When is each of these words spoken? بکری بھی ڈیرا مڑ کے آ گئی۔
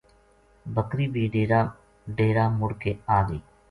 بکری 0.75 1.07
بھی 1.13 1.23
ڈیرا 2.17 2.45
مڑ 2.59 2.71
کے 2.81 2.91
آ 3.17 3.19
گئی۔ 3.27 3.39